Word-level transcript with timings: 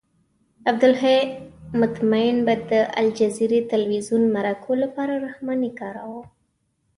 عبدالحی 0.69 1.17
مطمئن 1.81 2.35
به 2.45 2.53
د 2.71 2.73
الجزیرې 3.01 3.59
تلویزیون 3.71 4.23
مرکو 4.35 4.71
لپاره 4.83 5.13
رحماني 5.25 5.71
کاراوه. 5.79 6.23